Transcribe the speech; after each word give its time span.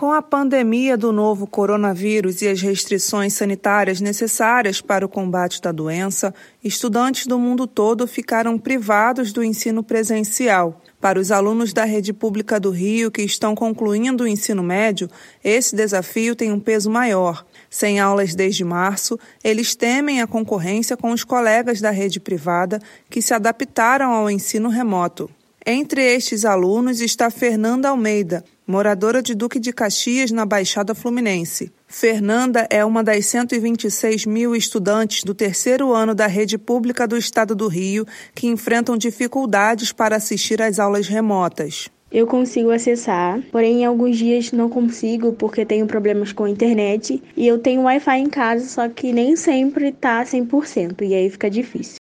Com 0.00 0.12
a 0.12 0.22
pandemia 0.22 0.96
do 0.96 1.12
novo 1.12 1.46
coronavírus 1.46 2.40
e 2.40 2.48
as 2.48 2.62
restrições 2.62 3.34
sanitárias 3.34 4.00
necessárias 4.00 4.80
para 4.80 5.04
o 5.04 5.08
combate 5.10 5.60
da 5.60 5.70
doença, 5.70 6.34
estudantes 6.64 7.26
do 7.26 7.38
mundo 7.38 7.66
todo 7.66 8.06
ficaram 8.06 8.58
privados 8.58 9.30
do 9.30 9.44
ensino 9.44 9.82
presencial. 9.82 10.80
Para 10.98 11.20
os 11.20 11.30
alunos 11.30 11.74
da 11.74 11.84
rede 11.84 12.14
pública 12.14 12.58
do 12.58 12.70
Rio 12.70 13.10
que 13.10 13.20
estão 13.20 13.54
concluindo 13.54 14.24
o 14.24 14.26
ensino 14.26 14.62
médio, 14.62 15.06
esse 15.44 15.76
desafio 15.76 16.34
tem 16.34 16.50
um 16.50 16.58
peso 16.58 16.90
maior. 16.90 17.44
Sem 17.68 18.00
aulas 18.00 18.34
desde 18.34 18.64
março, 18.64 19.18
eles 19.44 19.74
temem 19.74 20.22
a 20.22 20.26
concorrência 20.26 20.96
com 20.96 21.10
os 21.10 21.24
colegas 21.24 21.78
da 21.78 21.90
rede 21.90 22.18
privada 22.18 22.80
que 23.10 23.20
se 23.20 23.34
adaptaram 23.34 24.10
ao 24.12 24.30
ensino 24.30 24.70
remoto. 24.70 25.28
Entre 25.66 26.02
estes 26.02 26.46
alunos 26.46 27.02
está 27.02 27.30
Fernanda 27.30 27.90
Almeida, 27.90 28.42
moradora 28.70 29.20
de 29.20 29.34
Duque 29.34 29.58
de 29.58 29.72
Caxias, 29.72 30.30
na 30.30 30.46
Baixada 30.46 30.94
Fluminense. 30.94 31.72
Fernanda 31.88 32.68
é 32.70 32.84
uma 32.84 33.02
das 33.02 33.26
126 33.26 34.24
mil 34.26 34.54
estudantes 34.54 35.24
do 35.24 35.34
terceiro 35.34 35.92
ano 35.92 36.14
da 36.14 36.28
rede 36.28 36.56
pública 36.56 37.06
do 37.06 37.16
estado 37.16 37.54
do 37.54 37.66
Rio 37.66 38.06
que 38.32 38.46
enfrentam 38.46 38.96
dificuldades 38.96 39.90
para 39.90 40.16
assistir 40.16 40.62
às 40.62 40.78
aulas 40.78 41.08
remotas. 41.08 41.90
Eu 42.12 42.26
consigo 42.26 42.70
acessar, 42.70 43.40
porém 43.52 43.82
em 43.82 43.84
alguns 43.84 44.16
dias 44.16 44.50
não 44.50 44.68
consigo 44.68 45.32
porque 45.32 45.64
tenho 45.64 45.86
problemas 45.86 46.32
com 46.32 46.44
a 46.44 46.50
internet 46.50 47.22
e 47.36 47.46
eu 47.46 47.58
tenho 47.58 47.82
Wi-Fi 47.82 48.18
em 48.18 48.28
casa, 48.28 48.66
só 48.66 48.88
que 48.88 49.12
nem 49.12 49.36
sempre 49.36 49.92
tá 49.92 50.24
100% 50.24 51.02
e 51.02 51.14
aí 51.14 51.28
fica 51.30 51.50
difícil. 51.50 51.99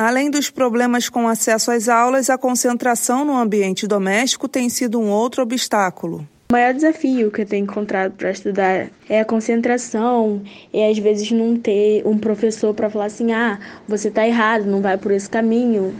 Além 0.00 0.30
dos 0.30 0.48
problemas 0.48 1.08
com 1.08 1.26
acesso 1.26 1.72
às 1.72 1.88
aulas, 1.88 2.30
a 2.30 2.38
concentração 2.38 3.24
no 3.24 3.36
ambiente 3.36 3.84
doméstico 3.84 4.46
tem 4.46 4.68
sido 4.68 5.00
um 5.00 5.10
outro 5.10 5.42
obstáculo. 5.42 6.18
O 6.50 6.52
maior 6.52 6.72
desafio 6.72 7.32
que 7.32 7.42
eu 7.42 7.46
tenho 7.46 7.64
encontrado 7.64 8.12
para 8.12 8.30
estudar 8.30 8.90
é 9.08 9.20
a 9.20 9.24
concentração 9.24 10.40
e 10.72 10.84
às 10.84 10.96
vezes 10.96 11.32
não 11.32 11.56
ter 11.56 12.06
um 12.06 12.16
professor 12.16 12.72
para 12.72 12.88
falar 12.88 13.06
assim: 13.06 13.32
ah, 13.32 13.58
você 13.88 14.06
está 14.06 14.24
errado, 14.24 14.66
não 14.66 14.80
vai 14.80 14.96
por 14.96 15.10
esse 15.10 15.28
caminho. 15.28 15.92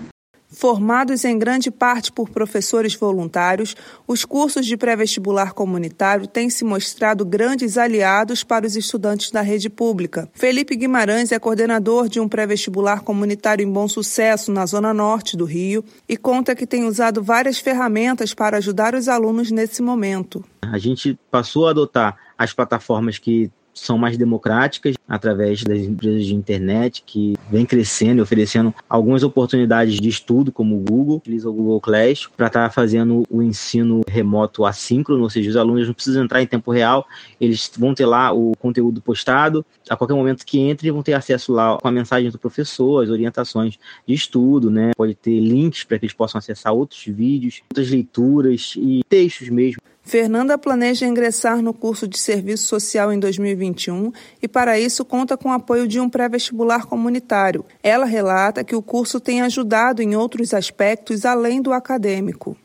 Formados 0.59 1.25
em 1.25 1.39
grande 1.39 1.71
parte 1.71 2.11
por 2.11 2.31
professores 2.31 2.93
voluntários, 2.93 3.77
os 4.09 4.25
cursos 4.25 4.67
de 4.67 4.77
pré-vestibular 4.77 5.53
comunitário 5.53 6.27
têm 6.27 6.51
se 6.51 6.65
mostrado 6.65 7.25
grandes 7.25 7.79
aliados 7.79 8.43
para 8.43 8.67
os 8.67 8.75
estudantes 8.75 9.31
da 9.31 9.41
rede 9.41 9.71
pública. 9.71 10.29
Felipe 10.35 10.75
Guimarães 10.75 11.31
é 11.31 11.39
coordenador 11.39 12.09
de 12.09 12.19
um 12.19 12.29
pré-vestibular 12.29 13.03
comunitário 13.03 13.63
em 13.63 13.73
bom 13.73 13.87
sucesso 13.87 14.51
na 14.51 14.67
zona 14.67 14.93
norte 14.93 15.37
do 15.37 15.45
Rio 15.45 15.85
e 16.09 16.17
conta 16.17 16.57
que 16.57 16.67
tem 16.67 16.83
usado 16.83 17.23
várias 17.23 17.61
ferramentas 17.61 18.35
para 18.35 18.57
ajudar 18.57 18.97
os 18.97 19.07
alunos 19.07 19.53
nesse 19.53 19.81
momento. 19.81 20.45
A 20.63 20.77
gente 20.77 21.17
passou 21.31 21.69
a 21.69 21.71
adotar 21.71 22.17
as 22.37 22.53
plataformas 22.53 23.17
que 23.17 23.49
são 23.79 23.99
mais 23.99 24.17
democráticas 24.17 24.95
através 25.09 25.63
das 25.63 25.79
empresas 25.79 26.27
de 26.27 26.35
internet 26.35 27.03
que 27.07 27.35
vem 27.51 27.65
crescendo 27.65 28.19
e 28.19 28.23
oferecendo 28.23 28.75
algumas 28.89 29.23
oportunidades 29.23 30.01
de 30.01 30.09
estudo, 30.09 30.53
como 30.53 30.77
o 30.77 30.81
Google, 30.81 31.17
utiliza 31.17 31.49
o 31.49 31.53
Google 31.53 31.81
Class 31.81 32.29
para 32.37 32.49
estar 32.49 32.65
tá 32.65 32.71
fazendo 32.71 33.25
o 33.31 33.43
ensino 33.43 34.03
remoto 34.07 34.65
assíncrono, 34.65 35.23
ou 35.23 35.31
seja, 35.31 35.51
os 35.51 35.57
alunos 35.57 35.87
não 35.87 35.95
precisam 35.95 36.25
entrar 36.25 36.43
em 36.43 36.47
tempo 36.47 36.71
real, 36.71 37.07
eles 37.41 37.71
vão 37.77 37.95
ter 37.95 38.07
lá 38.07 38.33
o 38.33 38.53
conteúdo 38.59 39.01
postado, 39.01 39.65
a 39.89 39.97
qualquer 39.97 40.15
momento 40.15 40.45
que 40.45 40.59
entrem 40.59 40.93
vão 40.93 41.03
ter 41.03 41.15
acesso 41.15 41.53
lá 41.53 41.79
com 41.79 41.89
a 41.89 41.93
mensagem 41.93 42.31
do 42.31 42.39
professor, 42.39 43.03
as 43.03 43.11
orientações 43.11 43.79
de 44.07 44.15
estudo, 44.15 44.71
né? 44.71 44.93
Pode 44.97 45.15
ter 45.15 45.39
links 45.41 45.85
para 45.85 45.99
que 45.99 46.05
eles 46.05 46.15
possam 46.15 46.39
acessar 46.39 46.73
outros 46.73 47.03
vídeos, 47.07 47.63
outras 47.71 47.91
leituras 47.91 48.75
e 48.77 49.03
textos 49.09 49.49
mesmo. 49.49 49.81
Fernanda 50.09 50.57
planeja 50.57 51.07
ingressar 51.07 51.61
no 51.61 51.75
curso 51.75 52.09
de 52.09 52.19
Serviço 52.19 52.67
Social 52.67 53.13
em 53.13 53.21
2021 53.21 54.11
e, 54.41 54.49
para 54.49 54.81
isso, 54.81 55.05
conta 55.05 55.37
com 55.37 55.51
o 55.51 55.53
apoio 55.53 55.87
de 55.87 56.01
um 56.01 56.09
pré-vestibular 56.09 56.87
comunitário. 56.87 57.63
Ela 57.83 58.07
relata 58.07 58.65
que 58.65 58.75
o 58.75 58.81
curso 58.81 59.21
tem 59.21 59.43
ajudado 59.43 60.01
em 60.01 60.17
outros 60.17 60.55
aspectos 60.55 61.27
além 61.27 61.61
do 61.61 61.75
acadêmico. 61.75 62.57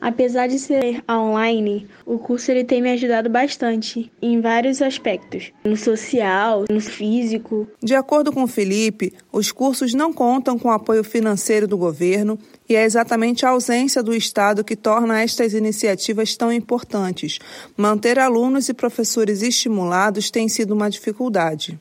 Apesar 0.00 0.46
de 0.46 0.58
ser 0.58 1.02
online, 1.10 1.88
o 2.06 2.18
curso 2.18 2.50
ele 2.50 2.64
tem 2.64 2.80
me 2.80 2.90
ajudado 2.90 3.28
bastante 3.28 4.10
em 4.22 4.40
vários 4.40 4.80
aspectos, 4.80 5.52
no 5.64 5.76
social, 5.76 6.64
no 6.70 6.80
físico. 6.80 7.68
De 7.82 7.94
acordo 7.94 8.32
com 8.32 8.46
Felipe, 8.46 9.12
os 9.32 9.50
cursos 9.50 9.94
não 9.94 10.12
contam 10.12 10.58
com 10.58 10.70
apoio 10.70 11.02
financeiro 11.02 11.66
do 11.66 11.76
governo 11.76 12.38
e 12.68 12.76
é 12.76 12.84
exatamente 12.84 13.44
a 13.44 13.50
ausência 13.50 14.02
do 14.02 14.14
Estado 14.14 14.62
que 14.62 14.76
torna 14.76 15.20
estas 15.20 15.52
iniciativas 15.52 16.36
tão 16.36 16.52
importantes. 16.52 17.38
Manter 17.76 18.18
alunos 18.18 18.68
e 18.68 18.74
professores 18.74 19.42
estimulados 19.42 20.30
tem 20.30 20.48
sido 20.48 20.74
uma 20.74 20.88
dificuldade. 20.88 21.78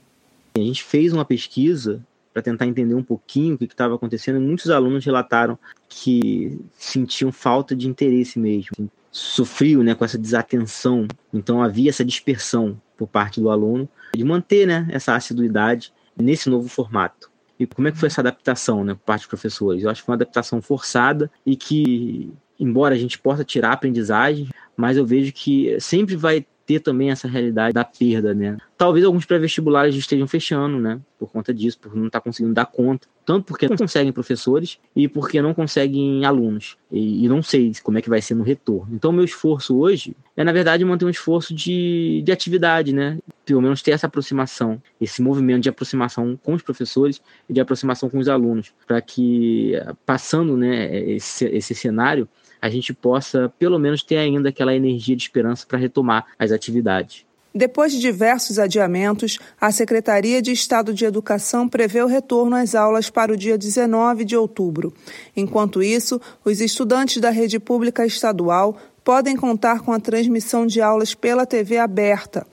A 0.55 0.59
gente 0.59 0.83
fez 0.83 1.13
uma 1.13 1.23
pesquisa 1.23 2.01
para 2.37 2.43
tentar 2.43 2.67
entender 2.67 2.93
um 2.93 3.01
pouquinho 3.01 3.55
o 3.55 3.57
que 3.57 3.65
estava 3.65 3.95
acontecendo. 3.95 4.39
Muitos 4.39 4.69
alunos 4.69 5.03
relataram 5.03 5.57
que 5.89 6.59
sentiam 6.77 7.31
falta 7.31 7.75
de 7.75 7.87
interesse 7.87 8.37
mesmo, 8.37 8.69
assim, 8.77 8.89
sofriam 9.11 9.81
né, 9.81 9.95
com 9.95 10.05
essa 10.05 10.19
desatenção. 10.19 11.07
Então 11.33 11.63
havia 11.63 11.89
essa 11.89 12.05
dispersão 12.05 12.79
por 12.95 13.07
parte 13.07 13.41
do 13.41 13.49
aluno 13.49 13.89
de 14.13 14.23
manter 14.23 14.67
né, 14.67 14.87
essa 14.91 15.15
assiduidade 15.15 15.91
nesse 16.15 16.47
novo 16.47 16.69
formato. 16.69 17.31
E 17.59 17.65
como 17.65 17.87
é 17.87 17.91
que 17.91 17.97
foi 17.97 18.05
essa 18.05 18.21
adaptação 18.21 18.83
né, 18.83 18.93
por 18.93 19.01
parte 19.01 19.21
dos 19.21 19.29
professores? 19.29 19.83
Eu 19.83 19.89
acho 19.89 20.01
que 20.01 20.05
foi 20.05 20.13
uma 20.13 20.17
adaptação 20.17 20.61
forçada 20.61 21.31
e 21.43 21.55
que, 21.55 22.31
embora 22.59 22.93
a 22.93 22.97
gente 22.99 23.17
possa 23.17 23.43
tirar 23.43 23.71
aprendizagem, 23.71 24.47
mas 24.75 24.95
eu 24.95 25.07
vejo 25.07 25.33
que 25.33 25.75
sempre 25.79 26.15
vai 26.15 26.45
ter 26.67 26.81
também 26.81 27.09
essa 27.09 27.27
realidade 27.27 27.73
da 27.73 27.83
perda, 27.83 28.35
né? 28.35 28.57
Talvez 28.77 29.03
alguns 29.03 29.25
pré-vestibulares 29.25 29.95
estejam 29.95 30.27
fechando, 30.27 30.79
né? 30.79 30.99
Por 31.17 31.31
conta 31.31 31.51
disso, 31.51 31.79
por 31.79 31.95
não 31.95 32.05
estar 32.05 32.19
tá 32.19 32.23
conseguindo 32.23 32.53
dar 32.53 32.67
conta. 32.67 33.07
Tanto 33.25 33.45
porque 33.45 33.67
não 33.67 33.75
conseguem 33.75 34.13
professores 34.13 34.79
e 34.95 35.07
porque 35.07 35.41
não 35.41 35.53
conseguem 35.53 36.23
alunos. 36.23 36.77
E, 36.91 37.25
e, 37.25 37.27
não 37.27 37.41
sei 37.41 37.71
como 37.83 37.97
é 37.97 38.01
que 38.01 38.09
vai 38.09 38.21
ser 38.21 38.35
no 38.35 38.43
retorno. 38.43 38.95
Então, 38.95 39.11
meu 39.11 39.25
esforço 39.25 39.77
hoje 39.77 40.15
é, 40.37 40.43
na 40.43 40.51
verdade, 40.51 40.85
manter 40.85 41.03
um 41.05 41.09
esforço 41.09 41.55
de, 41.55 42.21
de 42.23 42.31
atividade, 42.31 42.93
né? 42.93 43.17
Pelo 43.43 43.59
menos 43.59 43.81
ter 43.81 43.91
essa 43.91 44.05
aproximação, 44.05 44.79
esse 45.01 45.19
movimento 45.19 45.63
de 45.63 45.69
aproximação 45.69 46.39
com 46.43 46.53
os 46.53 46.61
professores 46.61 47.19
e 47.49 47.53
de 47.53 47.59
aproximação 47.59 48.07
com 48.07 48.19
os 48.19 48.29
alunos, 48.29 48.71
para 48.85 49.01
que, 49.01 49.73
passando 50.05 50.55
né, 50.55 50.95
esse, 51.09 51.45
esse 51.45 51.73
cenário, 51.73 52.29
a 52.61 52.69
gente 52.69 52.93
possa, 52.93 53.51
pelo 53.57 53.79
menos, 53.79 54.03
ter 54.03 54.17
ainda 54.17 54.49
aquela 54.49 54.75
energia 54.75 55.15
de 55.15 55.23
esperança 55.23 55.65
para 55.67 55.79
retomar 55.79 56.27
as 56.37 56.51
atividades. 56.51 57.26
Depois 57.53 57.91
de 57.91 57.99
diversos 57.99 58.59
adiamentos, 58.59 59.39
a 59.59 59.71
Secretaria 59.71 60.41
de 60.41 60.51
Estado 60.51 60.93
de 60.93 61.05
Educação 61.05 61.67
prevê 61.67 62.01
o 62.01 62.07
retorno 62.07 62.55
às 62.55 62.75
aulas 62.75 63.09
para 63.09 63.33
o 63.33 63.37
dia 63.37 63.57
19 63.57 64.25
de 64.25 64.35
outubro. 64.35 64.93
Enquanto 65.35 65.81
isso, 65.81 66.21
os 66.45 66.61
estudantes 66.61 67.21
da 67.21 67.29
rede 67.29 67.59
pública 67.59 68.05
estadual 68.05 68.77
podem 69.03 69.35
contar 69.37 69.79
com 69.81 69.91
a 69.93 69.99
transmissão 69.99 70.67
de 70.67 70.81
aulas 70.81 71.15
pela 71.15 71.45
TV 71.45 71.77
aberta. 71.77 72.45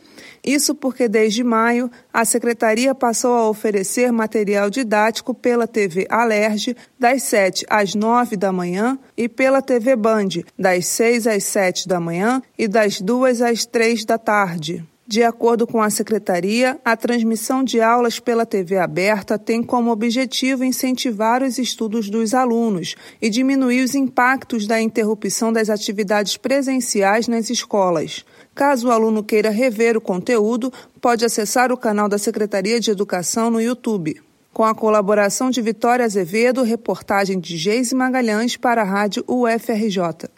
Isso 0.44 0.75
porque, 0.75 1.09
desde 1.09 1.43
maio, 1.43 1.91
a 2.12 2.25
Secretaria 2.25 2.94
passou 2.94 3.32
a 3.34 3.49
oferecer 3.49 4.12
material 4.12 4.69
didático 4.69 5.32
pela 5.32 5.66
TV 5.66 6.06
Alerge, 6.10 6.77
das 6.99 7.22
7 7.22 7.65
às 7.71 7.94
9 7.94 8.37
da 8.37 8.53
manhã, 8.53 8.99
e 9.16 9.27
pela 9.27 9.62
TV 9.62 9.97
Band, 9.97 10.28
das 10.59 10.87
6 10.88 11.27
às 11.27 11.44
7 11.44 11.88
da 11.88 11.99
manhã 11.99 12.43
e 12.59 12.69
das 12.69 13.00
2 13.00 13.41
às 13.41 13.65
3 13.65 14.04
da 14.04 14.19
tarde. 14.19 14.87
De 15.06 15.22
acordo 15.22 15.66
com 15.66 15.83
a 15.83 15.91
Secretaria, 15.91 16.81
a 16.83 16.97
transmissão 16.97 17.62
de 17.62 17.78
aulas 17.78 18.19
pela 18.19 18.47
TV 18.47 18.78
aberta 18.78 19.38
tem 19.38 19.62
como 19.62 19.91
objetivo 19.91 20.65
incentivar 20.65 21.43
os 21.43 21.59
estudos 21.59 22.09
dos 22.09 22.33
alunos 22.33 22.97
e 23.21 23.28
diminuir 23.28 23.83
os 23.83 23.95
impactos 23.95 24.66
da 24.66 24.80
interrupção 24.80 25.53
das 25.53 25.69
atividades 25.69 26.39
presenciais 26.39 27.28
nas 27.28 27.51
escolas. 27.51 28.24
Caso 28.54 28.89
o 28.89 28.91
aluno 28.92 29.24
queira 29.24 29.51
rever 29.51 29.97
o 29.97 30.01
conteúdo, 30.01 30.72
pode 31.01 31.24
acessar 31.24 31.72
o 31.72 31.77
canal 31.77 32.09
da 32.09 32.18
Secretaria 32.18 32.78
de 32.78 32.91
Educação 32.91 33.51
no 33.51 33.60
YouTube. 33.60 34.21
Com 34.53 34.62
a 34.62 34.74
colaboração 34.74 35.51
de 35.51 35.60
Vitória 35.60 36.04
Azevedo, 36.04 36.62
reportagem 36.62 37.41
de 37.41 37.56
Geise 37.56 37.95
Magalhães 37.95 38.56
para 38.56 38.83
a 38.83 38.84
Rádio 38.84 39.24
UFRJ. 39.27 40.28